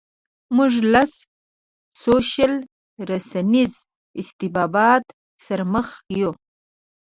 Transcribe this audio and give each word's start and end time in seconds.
موږ 0.55 0.73
له 0.93 1.03
سوشل 2.03 2.53
رسنیز 3.09 3.73
استبداد 4.19 5.03
سره 5.45 5.63
مخ 5.73 5.87
یو. 6.19 6.31